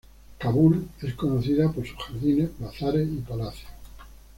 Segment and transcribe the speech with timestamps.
[0.39, 3.69] Kabul es conocida por sus jardines, bazares y palacios.